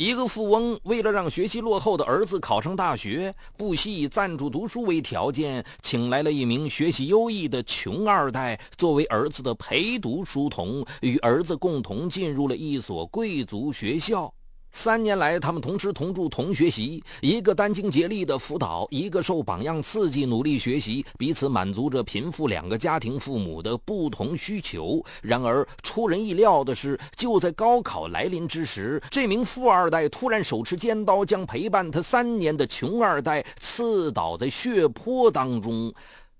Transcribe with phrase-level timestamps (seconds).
[0.00, 14.32] 一个富翁为了让学习落后的儿子考上大学，不惜以赞助读书为条件，请来了一名学习优异的穷二代作为儿子的陪读书童，与儿子共同进入了一所贵族学校。
[14.72, 25.04] 三年来，他们同吃同住同学习，一个殚精竭力的辅导，一个受榜样刺激努力学习，彼此满足着贫富两个家庭父母的不同需求。
[25.22, 35.92] 然而，出人意料的是，就在高考来临之时，这名富二代突然手持尖刀，将陪伴他三年的穷二代刺倒在血泊当中。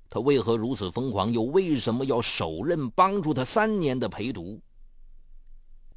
[0.09, 1.33] 他为何如此疯狂？
[1.33, 4.59] 又为什么要手刃帮助他三年的陪读？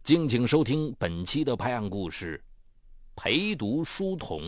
[0.04, 2.38] 敬请收听本期的拍案故事，
[3.22, 4.42] 《陪读书童》。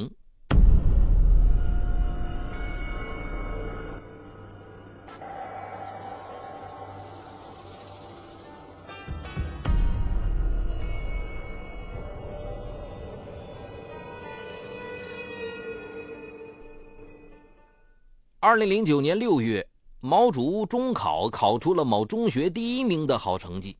[18.42, 19.66] 二零零九年六月，
[20.02, 23.78] 毛竹中考考出了某中学第一名的好成绩。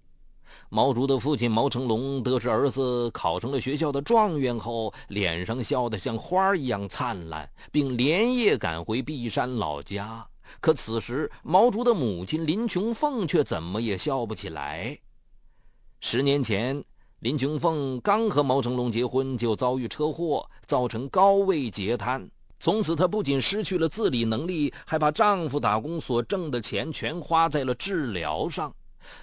[0.70, 10.26] 毛竹的父亲毛成龙得知儿子考成了学校的状元后，脸上笑得像花一样灿烂，并连夜赶回璧山老家。
[10.60, 14.98] 可此时，毛竹的母亲林琼凤却怎么也笑不起来。
[16.02, 16.84] 十年前，
[17.20, 22.28] 林琼凤刚和毛成龙结婚，就遭遇车祸，造成高位截瘫。
[22.60, 28.74] 从此，她不仅失去了自理能力，还把丈夫打工所挣的钱全花在了治疗上。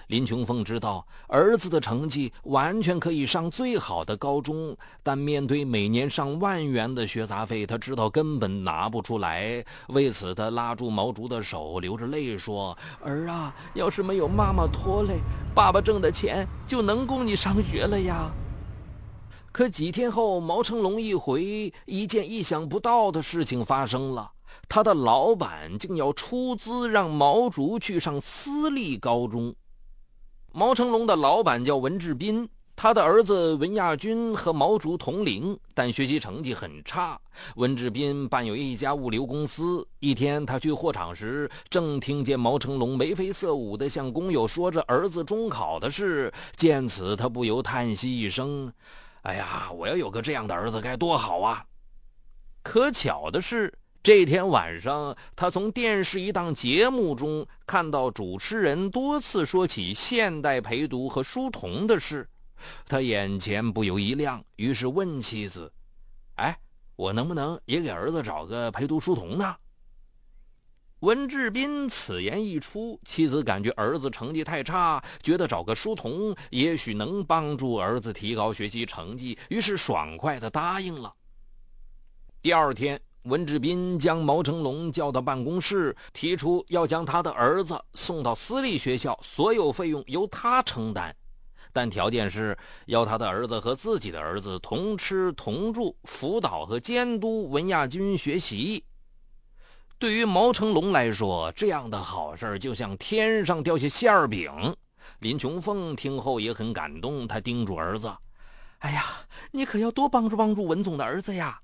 [0.07, 9.63] 林琼凤知道儿子的成绩完全可以上最好的高中，但面对每年上万元的学杂费，他知道根本拿不出来。
[9.87, 15.19] 为此，他拉住毛竹的手，流着泪说：“儿啊，要是没有妈妈拖累，
[15.55, 18.31] 爸爸挣的钱就能供你上学了呀。”
[19.51, 24.31] 可几天后，毛成龙一回，一件意想不到的事情发生了：
[24.67, 29.53] 他的老板竟要出资让毛竹去上私立高中。
[30.55, 37.19] 毛成龙的老板叫文志斌，他的儿子文亚军和毛竹同龄，但学习成绩很差。
[37.55, 39.83] 文志斌办有一家物流公司。
[39.97, 46.31] 一天，他去货场时，正听见毛成龙眉飞色舞地向工友说着儿子中考的事。
[46.55, 48.71] 见此，他不由叹息一声
[49.23, 51.65] ：“哎呀，我要有个这样的儿子该多好啊！”
[52.61, 53.73] 可巧的是。
[54.03, 62.27] 这天晚上，他从电视一档节目中看到主持人多次说起现代陪读和书童的事，
[62.85, 65.71] 他眼前不由一亮，于是问妻子
[66.35, 66.59] ：“哎，
[66.97, 69.55] 我能不能也给儿子找个陪读书童呢？”
[70.99, 81.15] 文志斌此言一出，妻子感觉儿子成绩太差，觉得找个书童也许能帮助儿子提高学习成绩，于是爽快地答应了。
[82.41, 82.99] 第二天。
[83.23, 91.15] 文志斌将毛成龙叫到办公室，提出要将他的儿子送到私立学校，所有费用由他承担，
[91.71, 92.57] 但条件是
[92.87, 98.83] 要他的儿子和自己的儿子同吃同住，辅导和监督文亚军学习。
[99.97, 104.51] 对于毛成龙来说，这样的好事就像天上掉下馅饼。
[105.19, 108.13] 林琼凤听后也很感动，他叮嘱儿子
[108.79, 109.05] ：“哎呀，
[109.51, 111.57] 你可要多帮助帮助文总的儿子呀。”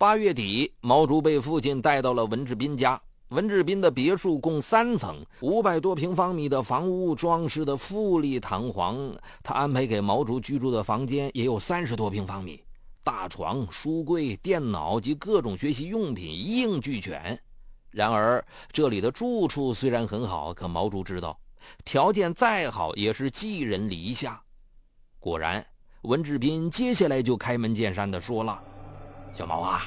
[0.00, 3.00] 八月底，毛竹被父亲带到了文志斌家。
[3.30, 9.12] 文志斌的别墅共三层，五百多平方米的房屋装饰的富丽堂皇。
[9.42, 12.62] 他安排给毛竹居住的房间也有三十多平方米，
[13.02, 17.36] 大床、书柜、电脑及各种学习用品一应俱全。
[17.90, 21.36] 然而，这里的住处虽然很好，可毛竹知道，
[21.84, 24.40] 条件再好也是寄人篱下。
[25.18, 25.66] 果然，
[26.02, 28.62] 文志斌接下来就开门见山地说了。
[29.38, 29.84] 小毛啊，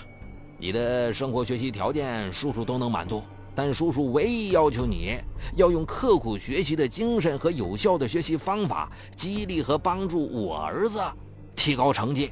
[0.57, 3.21] 你的生活学习条件叔叔都能满足，
[3.53, 5.17] 但叔叔唯一要求你
[5.57, 11.01] 要用刻苦学习的精神和有效的学习方法，激励和帮助我儿子
[11.53, 12.31] 提高成绩。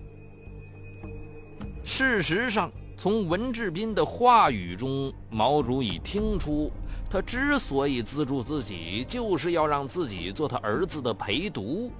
[1.83, 6.71] 事实上，从文志斌的话语中，毛主已听出，
[7.09, 11.91] 他之所以资助自己，就是要让自己做他儿子的陪读。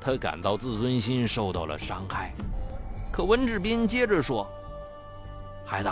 [0.00, 2.34] 他感到自尊心受到了伤害。
[3.16, 4.46] 可文志斌接着说
[5.64, 5.88] ：“孩子，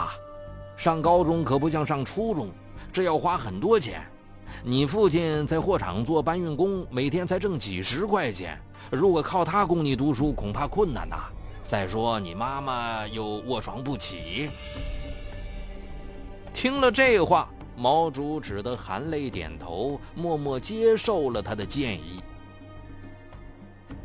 [0.77, 2.51] 上高中可不像上初中，
[2.93, 4.07] 这要花很多钱。
[4.63, 8.61] 你父亲在货场做搬运工，每天才挣几十块钱，
[8.91, 11.17] 如果靠他供你读书，恐怕困难呐。
[11.67, 14.51] 再说你妈妈又卧床不起。”
[16.53, 22.23] 听了这话，毛主只得含泪点头，默默接受了他的建议。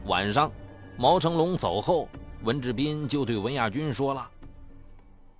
[0.06, 0.50] 晚上。
[0.98, 2.10] 毛成龙走后，
[2.44, 4.30] 文志斌就对文亚军说了：“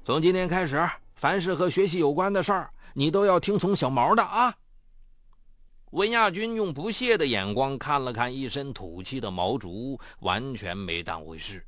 [0.04, 0.86] 从今天开始，
[1.16, 4.54] 凡是和学习有关的事儿，你都要听从小毛的啊。”
[5.92, 11.66] 文亚军用不屑的眼光看了看一身土气的毛竹，完全没当回事。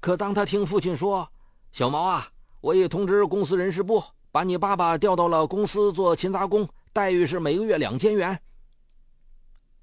[0.00, 1.26] 可当他听父亲说
[1.72, 2.28] ：“小毛啊，
[2.60, 4.02] 我已通知公司人事部，
[4.32, 8.38] 把你爸爸调到了公司做勤杂工，待遇是每个月两千元。”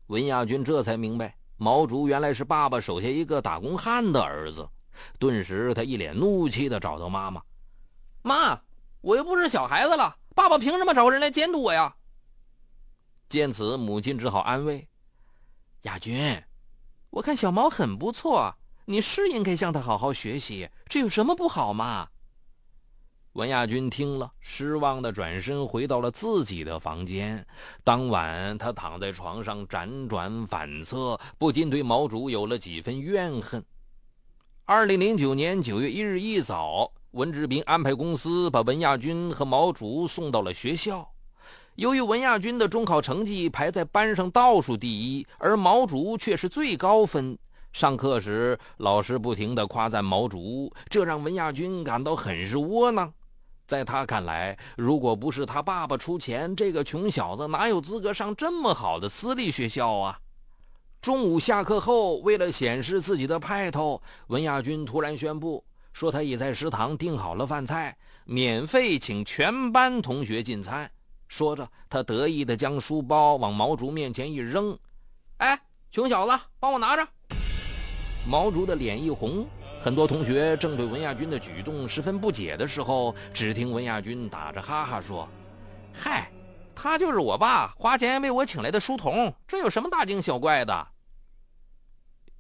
[0.07, 4.68] 文亚军这才明白，毛竹原来是爸爸手下一个打工汉的儿子。
[5.19, 7.42] 顿时，他一脸怒气地找到妈妈
[8.24, 8.62] ：“妈，
[9.02, 11.96] 我又不是小孩子了，爸爸凭什么找人来监督我呀？”
[13.28, 14.88] 见此，母亲只好安慰
[15.84, 16.42] ：“亚军，
[17.10, 18.56] 我看小毛很不错，
[18.86, 22.08] 你是应该向他好好学习，这有什么不好吗？”
[23.36, 27.46] 文亚军听了，失望的转身回到了自己的房间。
[27.84, 33.62] 当晚，他躺在床上辗转反侧，不禁对毛竹有了几分怨恨。
[34.64, 41.06] 二零零九年九月一日一早，文志斌安排公司把文亚军和毛竹送到了学校。
[41.76, 47.38] 由于文亚军的中考成绩排在班上倒数第一，而毛竹却是最高分。
[47.74, 53.14] 上课时，老师不停地夸赞毛竹，这让文亚军感到很是窝囊。
[53.68, 60.20] 在他看来，如果不是他爸爸出钱，这个穷小子哪有资格上这么好的私立学校啊？
[61.02, 65.64] 中午下课后，为了显示自己的派头，文亚军突然宣布
[65.94, 67.96] 说他已在食堂订好了饭菜，
[68.26, 70.90] 免费请全班同学进餐。
[71.28, 74.78] 说着，他得意地将书包往毛竹面前一扔
[75.38, 75.60] ：“哎，
[75.92, 77.08] 穷小子，帮我拿着！”
[78.28, 79.48] 毛竹的脸一红。
[79.86, 85.30] 很多同学正对文亚军的举动十分不解的时候，只听文亚军打着哈哈说
[85.94, 86.32] ：“嗨，
[86.74, 90.88] 他就是我爸花钱为我请来的书童，这有什么大惊小怪的？”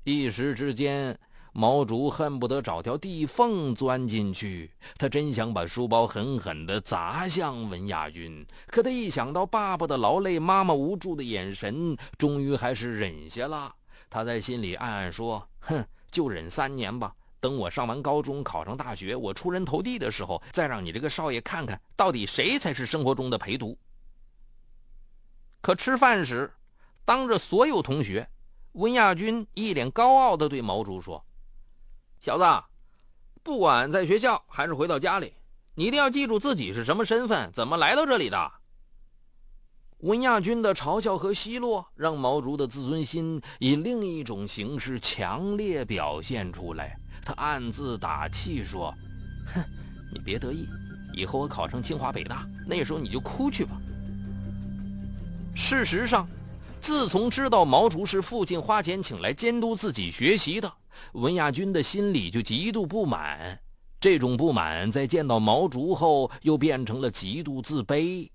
[0.05, 1.15] 一时之间，
[1.53, 4.71] 毛竹恨不得找条地缝钻进去。
[4.97, 13.71] 他真想把书包狠狠地砸向文亚军，可他一想到爸爸的劳累、妈妈无助的眼神，终于还是忍下了。
[14.09, 17.13] 他在心里暗暗说：“哼，就忍三年吧。”
[17.45, 23.77] 等我上完高中，考上大学，我出人头地的时候，再让你这个少爷看看到底谁才是生活中的陪读。
[25.61, 26.51] 可吃饭时，
[27.05, 28.27] 当着所有同学，
[28.71, 31.23] 温亚军一脸高傲地对毛竹说
[32.19, 32.63] ：“小子，
[33.43, 35.31] 不管在学校还是回到家里，
[35.75, 38.51] 你一定要记住自己是什么身份，怎么来到这里的。”
[40.01, 46.99] 温亚军的嘲笑和奚落，让毛竹的自尊心以另一种形式强烈表现出来。
[47.25, 48.93] 他暗自打气说
[49.53, 49.63] ：“哼，
[50.13, 50.69] 你别得意，
[51.11, 53.71] 以后我考上清华北大，那时候你就哭去吧。”
[55.55, 56.27] 事实上，
[56.79, 60.71] 自从知道毛竹是父亲花钱请来监督自己学习的，
[61.13, 63.59] 文亚军的心里就极度不满。
[63.99, 68.29] 这种不满在见到毛竹后，又变成了极度自卑。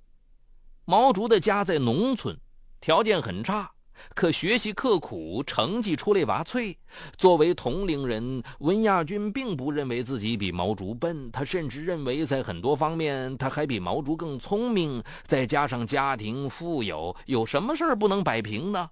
[0.85, 2.37] 毛竹的家在农村，
[2.81, 3.71] 条件很差。
[4.14, 6.76] 可学习刻苦，成绩出类拔萃。
[7.17, 15.02] 作为同龄人，文亚军并不认为自己比毛竹笨，他甚至认为在很多方面他还比毛竹更聪明。
[15.25, 18.91] 再加上家庭富有，有什么事儿不能摆平呢？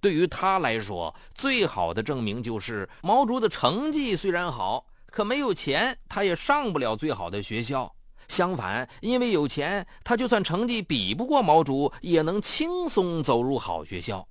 [0.00, 7.90] 对于他来说，最好的证明就是毛竹的成绩虽然好，可没有钱，他也上不了最好的学校。
[8.28, 14.26] 相反，因为有钱，他就算成绩比不过毛竹，也能轻松走入好学校。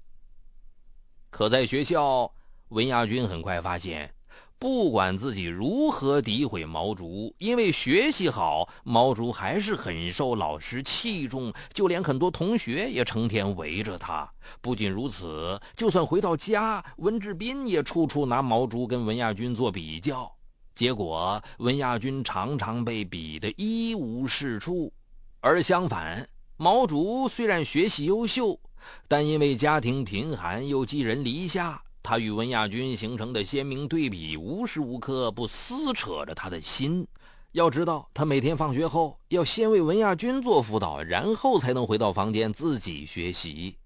[1.34, 2.32] 可在学校，
[2.70, 4.14] 文亚军很快发现，
[4.60, 14.32] 不管自己如何诋毁毛竹，因为学习好，毛竹还是很受老师器重，就连很多同学也成天围着他。
[14.62, 20.32] 不仅如此，就算回到家，文志斌也处处拿毛竹跟文亚军做比较，
[20.76, 24.94] 结果文亚军常常被比得一无是处。
[25.40, 28.60] 而相反，毛竹虽然学习优秀。
[29.08, 37.08] 但因为家庭贫寒又寄人篱下，他与文亚军形成的鲜明对比，无时无刻不撕扯着他的心。
[37.54, 43.78] 要知道，他每天放学后要先为文亚军做辅导，然后才能回到房间自己学习。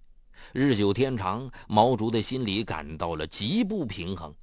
[0.54, 4.34] 日久天长，毛竹的心里感到了极不平衡。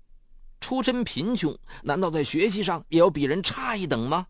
[0.61, 4.27] 出身贫穷，难道在学习上也要比人差一等吗？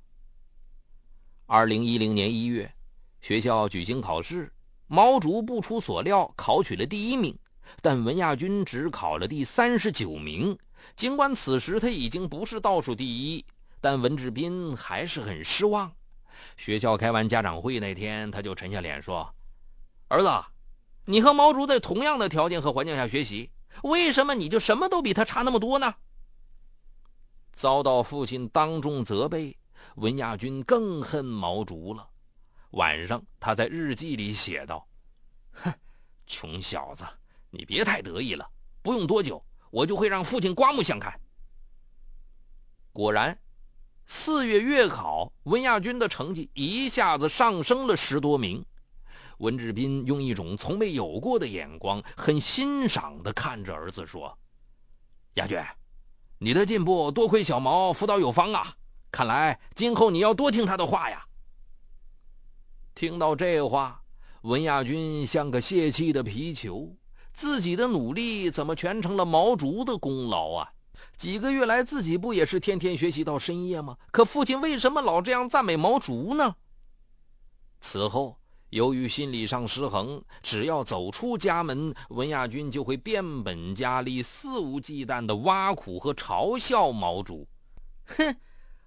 [1.46, 2.72] 二零一零年一月，
[3.20, 4.50] 学校举行考试。
[4.86, 7.36] 毛竹不出所料考取了第一名，
[7.80, 10.56] 但文亚军只考了第三十九名。
[10.94, 13.44] 尽管此时他已经不是倒数第一，
[13.80, 15.90] 但文志斌还是很失望。
[16.56, 19.34] 学校开完家长会那天，他就沉下脸说
[20.08, 20.28] ：“儿子，
[21.06, 23.50] 你和毛竹在同样的条件和环境下学习，
[23.82, 25.94] 为什么你就什么都比他差那么多呢？
[27.52, 29.56] 遭到父亲当众责备，
[29.96, 32.06] 文亚军更恨毛竹了。
[32.74, 34.84] 晚上，他在日记里写道
[35.62, 35.72] ：“哼，
[36.26, 37.04] 穷小子，
[37.50, 38.48] 你别太得意了。
[38.82, 41.18] 不用多久，我就会让父亲刮目相看。”
[42.92, 43.38] 果然，
[44.06, 48.64] 四月月考，文亚军的成绩一下子上升了十多名。
[49.38, 54.36] 文志斌用一种从未有过的眼光，很欣赏地看着儿子说
[55.34, 55.56] ：“亚军。”
[56.38, 58.76] 你的进步多亏小毛辅导有方啊！
[59.12, 61.24] 看来今后你要多听他的话呀。
[62.94, 64.02] 听到这话，
[64.42, 66.94] 文亚军像个泄气的皮球，
[67.32, 70.70] 自己的努力怎么全成了毛竹的功劳啊？
[71.16, 73.96] 几个月来自己不也是天天学习到深夜吗？
[74.12, 76.54] 可父亲为什么老这样赞美毛竹呢？
[77.80, 78.38] 此后。
[78.70, 87.46] 由于心理上失衡，只要走出家门，文亚军就会变本加厉、肆无忌惮地挖苦和嘲笑毛竹。
[88.18, 88.36] 哼，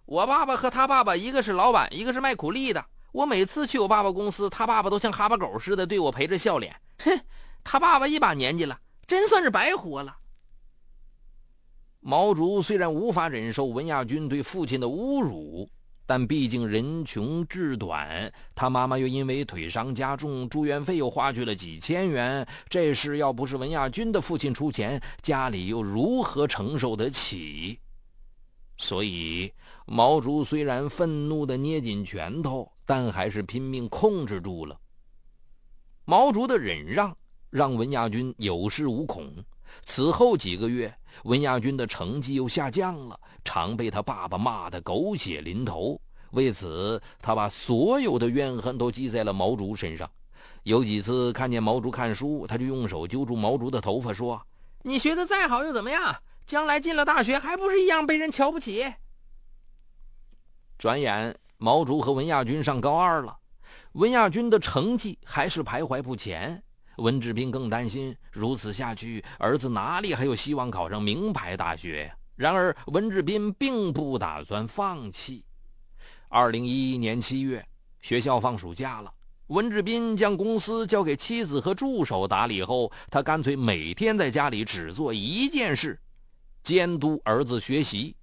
[0.06, 2.86] 我爸爸和他爸爸，一个是老板，一个是卖苦力的。
[3.12, 6.76] 我每次去我爸爸公司，他爸爸都像哈巴狗似的对我陪着笑脸。
[7.00, 7.20] 哼，
[7.64, 10.16] 他爸爸一把年纪了，真算是白活了。
[12.00, 15.70] 毛竹虽然无法忍受文亚军对父亲的侮辱。
[16.10, 22.48] 但毕竟人穷志短，他妈妈又因为腿伤加重，住院费又花去了几千元。
[22.70, 27.78] 这事要不是文亚军的父亲出钱，家里又如何承受得起？
[28.78, 29.52] 所以
[29.90, 34.78] 毛竹虽然愤怒地捏紧拳头，但还是拼命控制住了。
[36.04, 37.16] 毛竹的忍让
[37.50, 39.34] 让文亚军有恃无恐。
[39.84, 43.18] 此后几个月，文亚军的成绩又下降了。
[43.46, 46.00] 常被他爸爸骂得狗血淋头，
[46.32, 50.10] 为此他把所有的怨恨都记在了毛竹身上。
[50.64, 54.42] 有几次看见毛竹看书，他就用手揪住毛竹的头发说
[54.84, 56.14] ：“你学的再好又怎么样？
[56.46, 58.94] 将来进了大学还不是一样被人瞧不起？”
[60.78, 63.36] 转眼毛竹和文亚军上高二了，
[63.94, 66.62] 文亚军的成绩还是徘徊不前。
[66.98, 72.16] 文志斌更担心，如此下去，儿子哪里还有希望考上名牌大学呀？
[72.36, 75.44] 然而，文志斌并不打算放弃。
[76.30, 77.66] 二零一一年七月，
[78.02, 79.12] 学校放暑假了，
[79.48, 86.00] 文志斌将公司交给妻子和助手打理后，他干脆每天在家里只做一件事：
[86.62, 88.16] 监督儿子学习。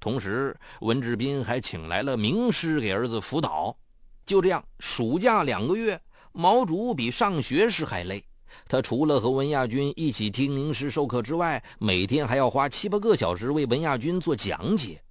[0.00, 3.76] 同时，文志斌还请来了名师给儿子辅导。
[4.24, 6.00] 就这样，暑假两个月，
[6.32, 8.24] 毛竹比上学时还累。
[8.66, 15.02] 他除了和文亚军一起听名师授课之外，每天还要花七八个小时为文亚军做讲解。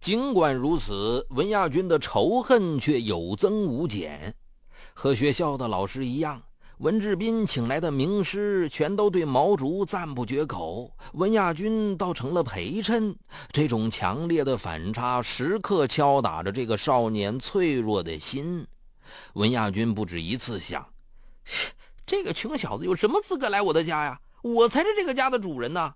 [0.00, 4.34] 尽管如此，文亚军的仇恨却有增无减。
[4.94, 6.42] 和学校的老师一样，
[6.80, 13.14] 文志斌请来的名师全都对毛竹赞不绝口，文亚军倒成了陪衬。
[13.52, 18.66] 这种强烈的反差时刻敲打着这个少年脆弱的心。
[19.34, 20.82] 文亚军不止一次想。
[22.06, 24.18] 这个穷小子有什么资格来我的家呀？
[24.40, 25.92] 我才是这个家的主人呢。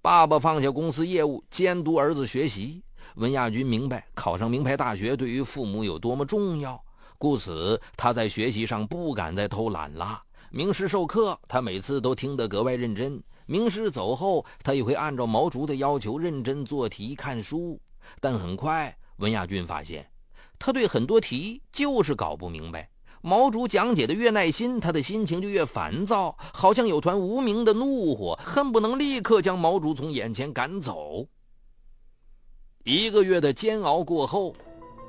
[0.00, 2.80] 爸爸放下公司业务，监督儿子学习。
[3.16, 6.80] 文亚军明白考上名牌大学对于父母有多么重要，
[7.18, 10.22] 故此他在学习上不敢再偷懒了。
[10.50, 13.22] 名师授课，他每次都听得格外认真。
[13.46, 17.80] 名师走后，他也会按照毛竹的要求认真做题、看书。
[18.20, 20.08] 但很快，文亚军发现，
[20.58, 22.88] 他对很多题就是搞不明白。
[23.22, 31.26] 毛竹讲解的越耐心，他的心情就越烦躁，好像有团无名的怒火，恨不能立刻将毛竹从眼前赶走。
[32.84, 34.54] 一个月的煎熬过后，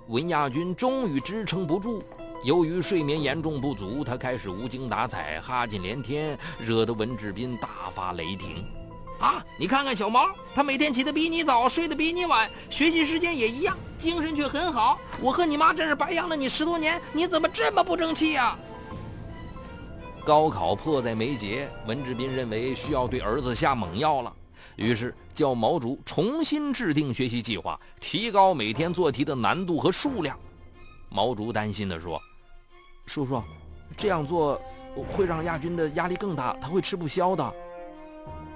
[0.08, 2.02] 文亚军终于支撑不住。
[2.44, 8.66] 由于睡眠严重不足，他开始无精打采、哈欠连天，惹得文志斌大发雷霆。
[9.20, 9.44] 啊！
[9.58, 15.00] 你看看小毛，他每天起得比你早，睡得比你晚，学习时间也一样，精神却很好。
[15.20, 18.58] 我和你妈真是白养了你十多年，你怎么这么不争气呀？
[20.24, 24.32] 高考迫在眉睫，文志斌认为需要对儿子下猛药了，
[24.78, 30.40] 于是叫毛竹重新制定学习计划，提高每天做题的难度和数量。
[31.10, 32.22] 毛竹担心地说
[33.08, 33.42] ：“叔叔，
[33.98, 34.62] 这样做
[35.08, 37.54] 会让亚军的压力更大，他会吃不消的。”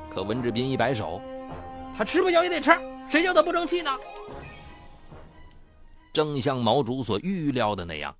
[0.09, 1.19] 可文志斌一摆手，
[1.97, 2.71] 他吃不消也得吃，
[3.09, 3.89] 谁叫他不争气呢？
[6.13, 8.15] 正像毛竹所预料的那样，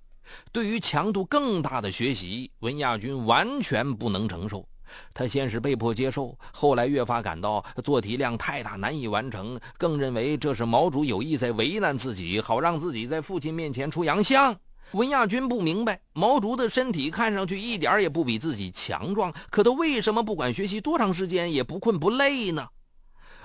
[0.52, 4.66] 对于强度更大的学习，文亚军完全不能承受。
[5.14, 14.56] 他先是被迫接受，后来越发感到做题量太大，难以完成，更认为这是毛竹有意在为难自己，好让自己在父亲面前出洋相。
[14.92, 22.68] 文亚军不明白，毛竹的身体看上去一点也不比自己强壮，可他为什么不管学习多长时间也不困不累呢？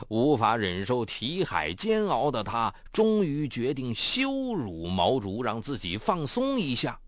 [0.09, 6.99] 无法忍受题海煎熬的他，终于决定羞辱毛竹，让自己放松一下。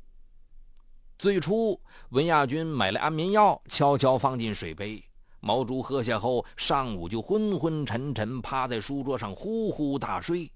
[1.19, 5.03] 最初，文亚军买了安眠药，悄悄放进水杯。
[5.41, 10.49] 毛竹喝下后，上午就昏昏沉沉趴在书桌上呼呼大睡。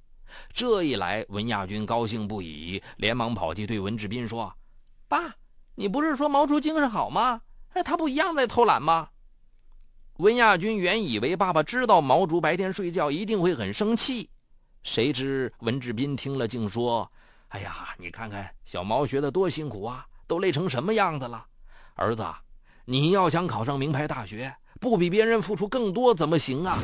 [0.52, 4.54] 这一来，文亚军高兴不已，连忙跑去对文志斌说
[5.09, 5.35] ：“爸，
[5.75, 7.40] 你不是说毛竹精神好吗？
[7.73, 9.09] 哎，他不一样在偷懒吗？”
[10.19, 14.31] 文亚军原以为爸爸知道毛竹白天睡觉一定会很生气，
[14.85, 17.11] 谁知文志斌听了竟说
[17.49, 21.45] ：“哎呀，你看看小毛学的多辛苦啊，都累成什么样子了！
[21.95, 22.25] 儿子，
[22.87, 26.79] 你要想考上名牌大学，不比别人付出更多怎么行啊？”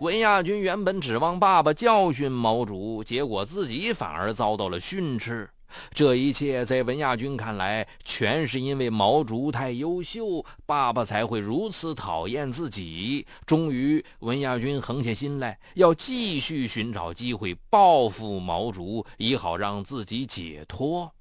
[0.00, 5.48] 文亚军原本指望爸爸教训毛竹，结果自己反而遭到了训斥。
[5.94, 13.24] 这一切在文亚军看来，全是因为毛竹太优秀，爸爸才会如此讨厌自己。
[13.46, 21.12] 终于，文亚军横下心来，要继续寻找机会报复毛竹，以好让自己解脱。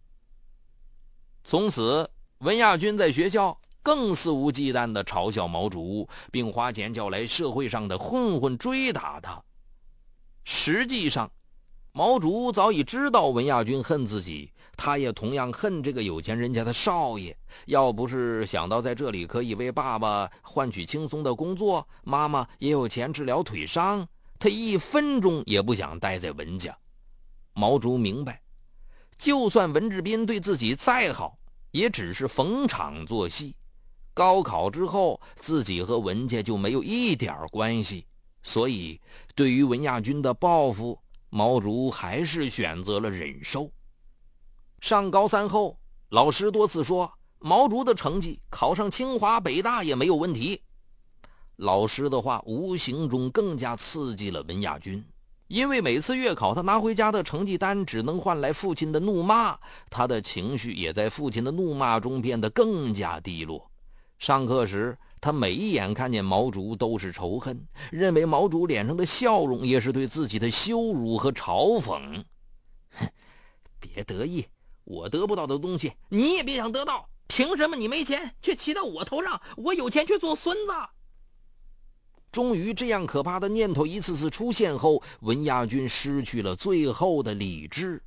[1.50, 2.08] 从此，
[2.42, 9.42] 文亚军在学校更肆无忌惮地嘲笑毛竹，并花钱叫来社会上的混混追打他。
[10.44, 11.28] 实际上，
[11.92, 17.36] 毛竹早已知道文亚军恨自己，他也同样恨这个有钱人家的少爷。
[17.66, 26.78] 要不是想到在这里可以为爸爸换取轻松的工作，妈妈也有钱治疗腿伤，他一分钟也不想待在文家。
[27.54, 28.40] 毛竹明白，
[29.18, 31.39] 就算文志斌对自己再好，
[31.72, 33.56] 也只是逢场作戏。
[34.14, 38.06] 高考之后，自己和文家就没有一点关系，
[38.44, 39.00] 所以
[39.36, 41.00] 对于文亚军的报复。
[41.32, 43.72] 毛竹还是选择了忍受。
[44.80, 50.60] 上高三后，老师多次说毛竹的成绩考上清华北大也没有问题。
[51.58, 55.06] 老师的话无形中更加刺激了文亚军，
[55.50, 59.58] 因为每次月考他拿回家的成绩单只能换来父亲的怒骂，
[59.90, 63.70] 他的情绪也在父亲的怒骂中变得更加低落。
[64.18, 64.98] 上课时。
[65.22, 72.24] 他每一眼看见毛竹都是仇恨，认为毛竹脸上的笑容也是对自己的羞辱和嘲讽。
[72.92, 73.06] 哼，
[73.82, 74.46] 别得意，
[74.86, 77.10] 我得不到的东西你也别想得到。
[77.28, 80.74] 凭什么你没钱却骑到我头上，我有钱却做孙子？
[82.32, 88.02] 终于，这样可怕的念头一次次出现后，文亚军失去了最后的理智。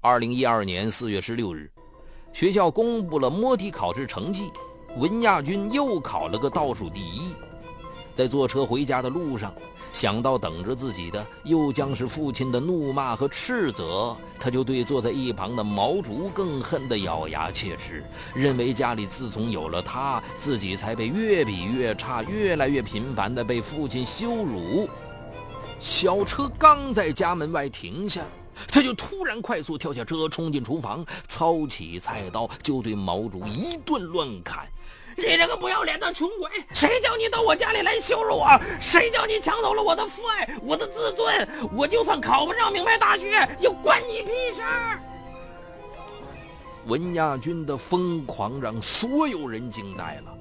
[0.00, 1.70] 二零一二年四月十六日，
[2.32, 4.50] 学校公布了摸底考试成绩。
[4.98, 7.34] 文亚军又考了个倒数第一，
[8.14, 9.52] 在坐车回家的路上，
[9.92, 24.88] 想到等着自己的又将是父亲的怒骂和斥责，他就对坐在一旁的毛竹更恨得咬牙切齿，认为家里自从有了他，自己才被越比越差，越来越频繁地被父亲羞辱。
[25.80, 28.22] 小车刚在家门外停下。
[28.68, 34.68] 他就突然快速跳下车，冲进厨房，操起菜刀就对毛竹一顿乱砍。
[35.16, 38.60] 你这个不要脸的穷鬼，谁叫你到我家里来羞辱我？
[38.80, 41.48] 谁叫你抢走了我的父爱，我的自尊？
[41.76, 44.62] 我就算考不上名牌大学，又关你屁事？
[46.86, 50.32] 文亚军的疯狂让所有人惊呆了。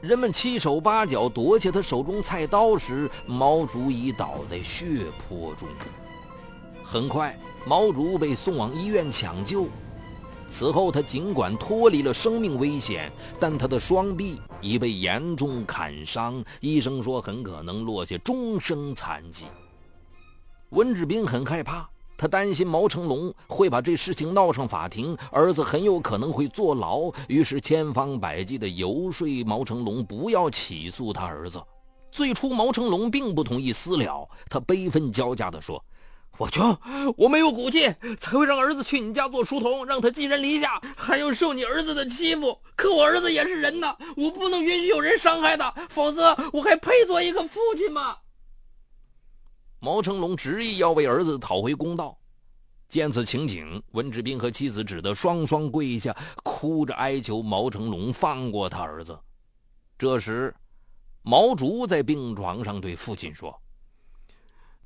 [0.00, 5.68] 人们七手八脚夺下他手中菜刀时，毛竹已倒在血泊中。
[6.84, 7.38] 很快。
[7.64, 9.66] 毛竹被送往医院抢救，
[10.50, 19.44] 此后他尽管脱离了生命危险，但他的双臂已被严重砍伤，医生说很可能落下终生残疾。
[20.70, 31.62] 温志斌很害怕，他担心毛成龙会把这事情闹上法庭，儿子很有可能会坐牢，于是千方百计地游说毛成龙不要起诉他儿子。
[32.10, 35.82] 最初，毛成龙并不同意私了，他悲愤交加地说。
[36.38, 36.78] 我穷，
[37.16, 42.56] 我没有骨气，才会让儿子去你家做书童，让他寄人篱下，还要受你儿子的欺负。
[42.76, 48.16] 可我儿子也是人呐，我不能允许有人伤害他，否则我还配做一个父亲吗？
[49.80, 52.16] 毛成龙执意要为儿子讨回公道。
[52.88, 59.18] 见此情景，文志斌和妻子只得双双跪下，哭着哀求毛成龙放过他儿子。
[59.98, 60.54] 这时，
[61.22, 63.60] 毛竹在病床上对父亲说：“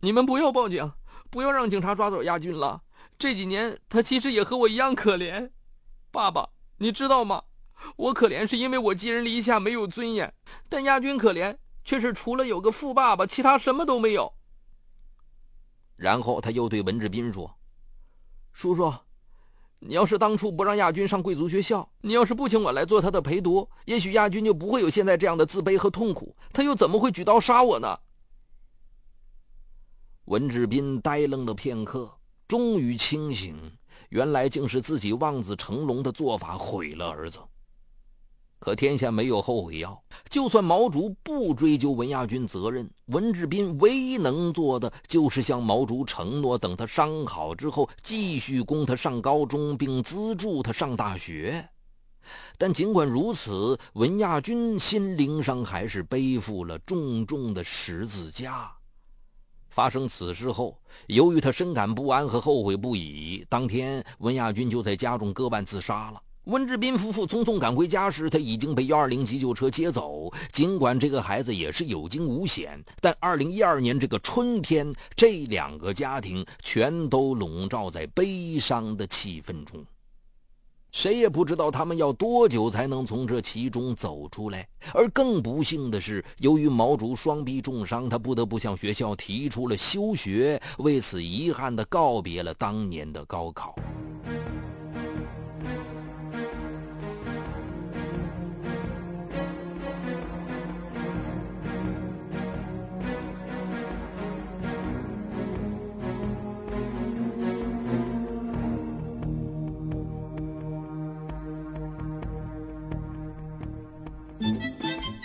[0.01, 0.91] 你们不要报警。”
[1.33, 2.83] 不要让警察抓走亚军了。
[3.19, 5.51] 这几年他其实也和我一样可怜。
[6.11, 7.45] 爸爸，你知道吗？
[7.97, 10.29] 我可怜是因为我寄人篱下，没有尊严；
[10.69, 14.35] 但亚军可怜却是除了有个富爸爸，其他什么都没有。
[15.97, 17.57] 然后他又对文志斌说
[18.53, 18.93] ：“叔叔，
[19.79, 27.99] 你要是当初不让亚军上贵族学校，你要是不请我来做他的陪读，也许亚军就不会有现在这样的自卑和痛苦，他又怎么会举刀杀我呢？”
[30.27, 32.11] 文质斌呆愣了片刻，
[32.47, 33.57] 终于清醒，
[34.11, 37.41] 原来竟是自己望子成龙的做法毁了儿子。
[38.61, 51.69] 可天下没有后悔药，就算毛竹不追究文亚军责任，文质斌唯一能做的就是向毛竹承诺，等他伤好之后，继续供他上高中，并资助他上大学。
[52.57, 58.73] 但尽管如此，文亚军心灵上还是背负了重重的十字架。
[59.73, 66.21] 发生此事后，由于他深感不安和后悔不已，当天文亚军就在家中割腕自杀了。
[66.45, 70.31] 温志斌夫妇匆匆赶回家时，他已经被幺二零急救车接走。
[70.53, 79.83] 尽管这个孩子也是有惊无险，但二零一二年这个春天，这两个家庭全都笼罩在悲伤的气氛中。
[80.93, 84.69] 谁也不知道他们要多久才能从这其中走出来。
[84.93, 93.75] 而更不幸的是，由于毛竹双臂重伤，他不得不向学校提出了休学，为此遗憾的告别了当年的高考。